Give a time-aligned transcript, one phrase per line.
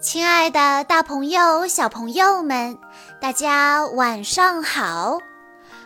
[0.00, 2.78] 亲爱的，大朋友、小朋友们，
[3.20, 5.18] 大家晚上好！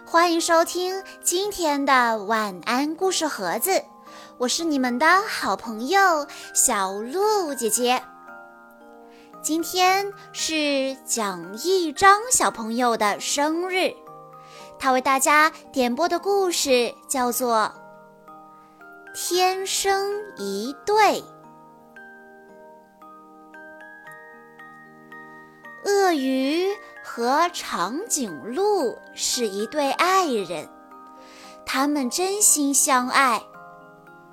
[0.04, 3.82] 欢迎收听今天的晚安故事盒子，
[4.36, 8.02] 我是你们的好朋友小鹿姐姐。
[9.40, 13.94] 今天是蒋一章小朋友的生日，
[14.78, 17.72] 他为大家点播的故事叫做
[19.14, 21.22] 《天生一对》。
[26.12, 26.66] 鳄鱼
[27.02, 30.68] 和长颈鹿是一对爱人，
[31.64, 33.42] 他们真心相爱。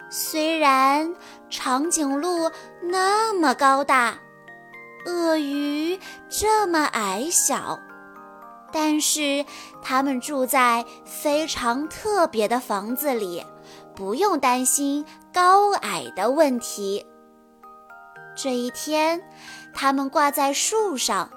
[0.10, 1.16] 虽然
[1.50, 4.20] 长颈鹿那么高大，
[5.06, 5.98] 鳄鱼
[6.28, 7.80] 这么矮小，
[8.74, 9.46] 但是
[9.82, 13.42] 他们住在非常特别的房子里，
[13.96, 17.06] 不用担心高矮的问题。
[18.36, 19.22] 这一天，
[19.74, 21.32] 他们挂在树上。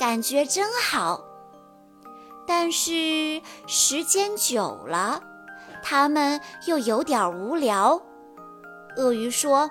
[0.00, 1.22] 感觉真好，
[2.46, 5.22] 但是时间久了，
[5.82, 8.00] 他们又有点无聊。
[8.96, 9.70] 鳄鱼说：“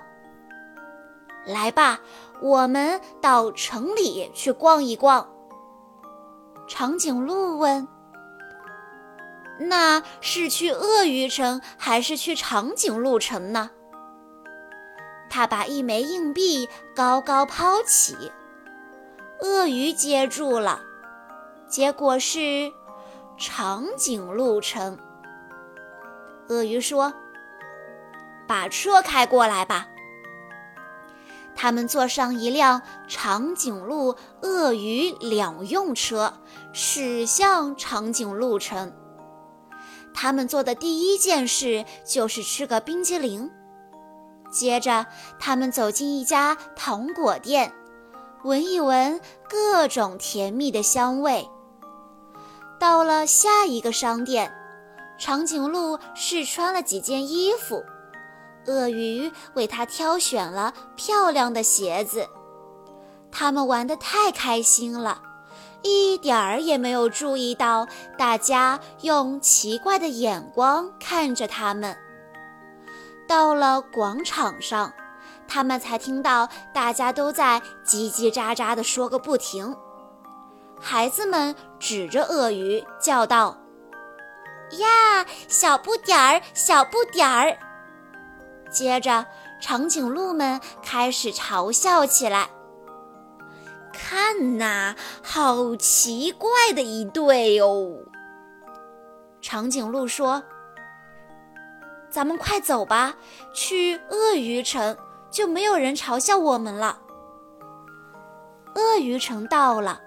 [1.48, 2.00] 来吧，
[2.44, 5.28] 我们到城里去逛一逛。”
[6.70, 7.88] 长颈鹿问
[9.58, 13.72] ：“那是去鳄鱼城还是去长颈鹿城呢？”
[15.28, 18.32] 他把一枚硬币高高抛起。
[19.42, 20.82] 鳄鱼接住了，
[21.68, 22.74] 结果是
[23.38, 24.98] 长颈鹿城。
[26.50, 27.14] 鳄鱼说
[28.48, 29.88] ：“把车开过来吧。”
[31.56, 36.34] 他们坐上一辆长颈鹿、鳄鱼两用车，
[36.74, 38.94] 驶向长颈鹿城。
[40.14, 43.52] 他们做的第一件事就是吃个冰激凌。
[44.52, 45.06] 接着，
[45.40, 47.74] 他们走进一家糖果店。
[48.44, 51.46] 闻一闻各种甜蜜的香味。
[52.80, 54.50] 到了下一个商店，
[55.20, 57.84] 长颈鹿试穿了几件衣服，
[58.66, 62.26] 鳄鱼为它挑选了漂亮的鞋子。
[63.30, 65.22] 他们玩得太开心了，
[65.82, 67.86] 一点儿也没有注意到
[68.18, 71.98] 大家用奇怪的眼光看着他们。
[73.28, 74.94] 到了广场上。
[75.50, 79.76] 他们才听到大家都在叽叽喳喳地说个不停。
[80.80, 83.58] 孩子们指着鳄鱼叫道
[84.78, 87.58] ：“呀，小不点儿，小不点儿！”
[88.72, 89.26] 接着，
[89.60, 92.48] 长颈鹿们开始嘲笑起来
[93.92, 97.98] ：“看呐，好奇怪的一对哦！”
[99.42, 100.44] 长颈鹿说
[102.10, 103.16] ：“咱们快走吧，
[103.54, 104.96] 去鳄鱼城。”
[105.32, 107.00] 就没有人嘲笑我们了。
[108.76, 110.00] 鳄鱼城到了，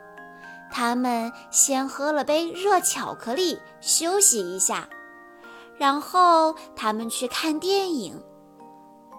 [0.71, 4.89] 他们先喝了杯热巧克力休息一下，
[5.77, 8.23] 然后他们去看电影。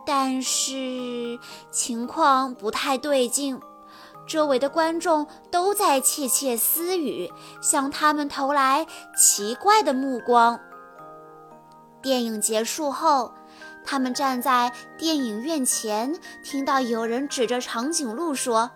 [0.05, 1.39] 但是
[1.71, 3.61] 情况不太对劲，
[4.27, 7.31] 周围的观众都在窃窃私语，
[7.61, 10.59] 向他们投来奇怪的目光。
[12.01, 13.33] 电影结束后。
[13.85, 16.13] 他们站在电影院前，
[16.43, 18.71] 听到有人指着长颈鹿说：“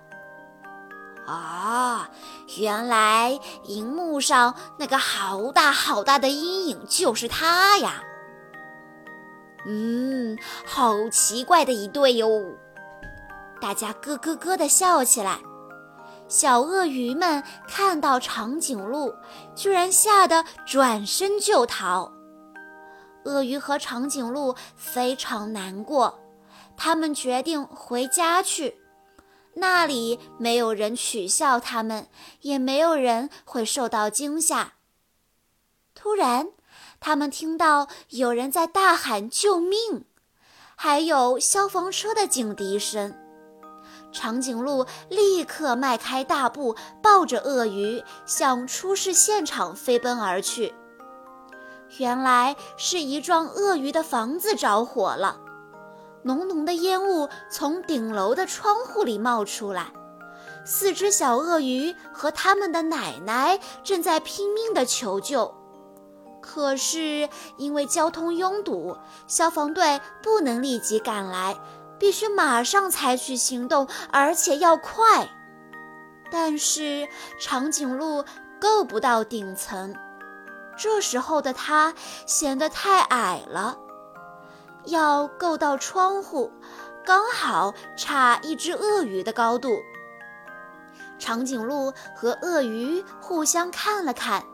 [1.25, 2.09] 啊，
[2.57, 8.03] 原来荧幕上那个好大好大的阴影就是他呀！”
[9.65, 12.29] 嗯，好奇怪的一对哟！
[13.59, 15.39] 大家咯咯咯地笑起来。
[16.29, 19.13] 小鳄鱼们看到长颈鹿，
[19.55, 22.11] 居然吓得转身就逃。
[23.27, 26.19] 鳄鱼和长颈鹿非常难过，
[26.77, 28.79] 他们决定回家去，
[29.55, 32.07] 那里没有人取笑他们，
[32.41, 34.73] 也没有人会受到惊吓。
[35.93, 36.47] 突然，
[36.99, 40.05] 他们听到有人在大喊救命，
[40.75, 43.13] 还有消防车的警笛声。
[44.13, 50.73] 长颈鹿立刻迈开大步，抱着鳄鱼向出事现场飞奔而去。
[51.97, 55.39] 原来是一幢鳄鱼的房子着火了，
[56.23, 59.91] 浓浓的烟雾从顶楼的窗户里冒出来。
[60.65, 65.55] 四只小鳄鱼和他们的奶奶正在拼命地求救，
[66.41, 68.97] 可是因为交通拥堵，
[69.27, 71.55] 消防队不能立即赶来，
[71.97, 75.29] 必须马上采取行动，而且要快。
[76.29, 77.07] 但是
[77.39, 78.25] 长颈鹿
[78.59, 79.95] 够不到顶层。
[80.77, 81.93] 这时候的他
[82.25, 83.77] 显得太矮了，
[84.85, 86.51] 要够到窗户，
[87.03, 89.79] 刚好差一只鳄鱼的高度。
[91.19, 94.45] 长颈鹿和鳄鱼互相看了看，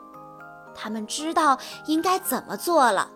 [0.74, 3.10] 他们知道应该怎么做了。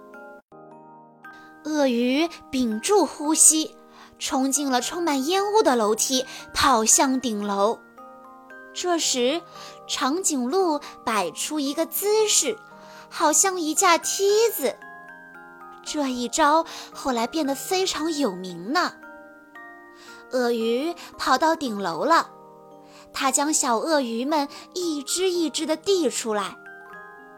[1.63, 3.77] 鳄鱼屏住呼吸，
[4.19, 7.79] 冲进了充满烟雾的楼梯，跑向顶楼。
[8.73, 9.41] 这时，
[9.87, 12.57] 长颈鹿摆出一个姿势，
[13.09, 14.75] 好像一架梯子。
[15.83, 18.93] 这一招后来变得非常有名呢。
[20.31, 22.29] 鳄鱼跑到顶楼了，
[23.13, 26.57] 它将小鳄鱼们一只一只地递出来，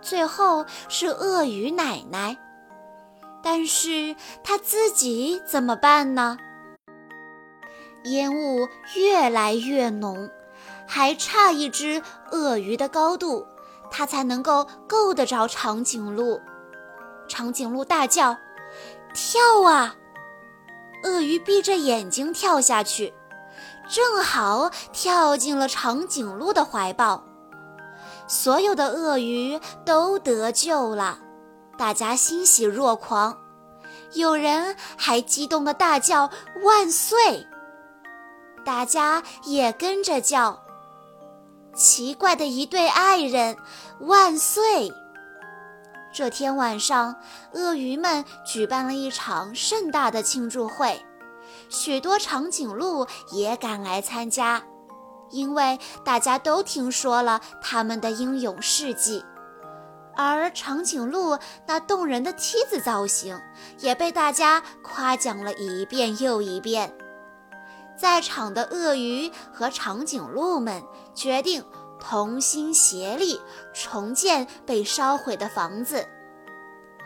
[0.01, 2.37] 最后是鳄鱼奶奶。
[3.43, 6.37] 但是它自己怎么办呢？
[8.05, 10.29] 烟雾越来越浓，
[10.87, 12.01] 还差一只
[12.31, 13.45] 鳄鱼的高度，
[13.91, 16.39] 它才能够够得着长颈鹿。
[17.27, 18.37] 长颈鹿大叫
[19.13, 19.95] ：“跳啊！”
[21.03, 23.13] 鳄鱼闭着眼睛跳下去，
[23.89, 27.23] 正好跳进了长颈鹿的怀抱。
[28.27, 31.19] 所有的鳄鱼都得救了，
[31.77, 33.37] 大家欣喜若狂，
[34.13, 36.29] 有人还激动地大叫
[36.63, 37.47] “万岁”。
[38.65, 40.61] 大家也跟着叫
[41.79, 43.55] ：“奇怪的一对爱人，
[44.01, 44.91] 万岁！”
[46.11, 47.15] 这天晚上，
[47.53, 51.01] 鳄鱼们举办了一场盛大的庆祝会，
[51.69, 54.61] 许多长颈鹿也赶来参加，
[55.29, 59.23] 因为大家都听说了他们的英勇事迹。
[60.17, 63.39] 而长颈鹿那动人的梯子造型
[63.77, 66.93] 也被大家夸奖了一遍又一遍。
[67.99, 71.63] 在场的鳄鱼和长颈鹿们决定。
[72.01, 73.41] 同心协力
[73.73, 76.07] 重建被烧毁的房子。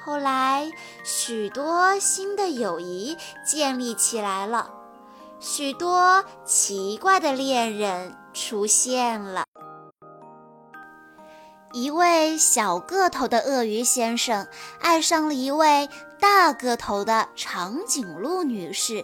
[0.05, 0.71] 后来，
[1.03, 4.69] 许多新的友谊建立起来了，
[5.39, 9.45] 许多奇怪的恋人出现了。
[11.73, 14.47] 一位小个头的鳄鱼先生
[14.79, 19.03] 爱上了一位大个头的长颈鹿女士，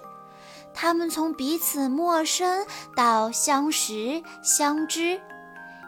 [0.81, 2.65] 他们从彼此陌生
[2.95, 5.19] 到相识相知。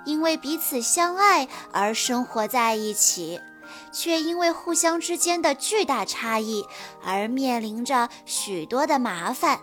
[0.03, 3.39] 因为彼此相爱而生活在一起，
[3.93, 6.65] 却因为互相之间的巨大差异
[7.05, 9.61] 而面临着许多的麻烦。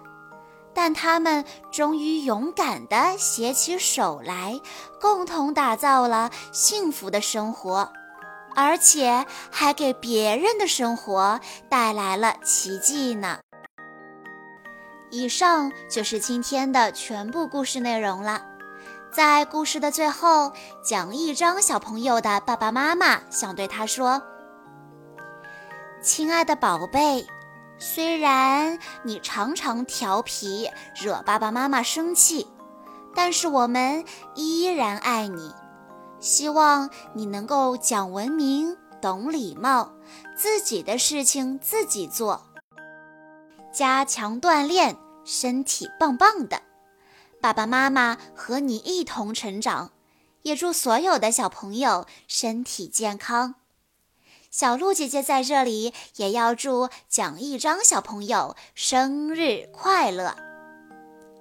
[0.73, 4.59] 但他们终于勇敢地携起手来，
[4.99, 7.93] 共同打造了幸福的生活，
[8.55, 11.39] 而且还给别人的生活
[11.69, 13.41] 带来了奇迹呢。
[15.11, 18.43] 以上就是今天的全部故事内容了。
[19.11, 20.53] 在故事的最后，
[20.85, 24.23] 蒋一章小朋友的爸爸妈妈想对他说
[26.03, 27.27] ：“亲爱的宝贝，
[27.79, 32.47] 虽然你常常调皮，惹爸爸妈妈生气，
[33.15, 35.55] 但是我们依然爱你。
[36.21, 39.93] 希望你能够讲文明、懂礼貌，
[40.37, 42.43] 自己的事情自己做，
[43.79, 46.63] 加强锻炼，身体棒棒的。”
[47.41, 49.93] 爸爸妈妈和你一同成长，
[50.43, 53.55] 也祝所有的小朋友身体健康。
[54.51, 60.48] 小鹿姐姐在这里也要祝蒋一章小朋友生日快乐。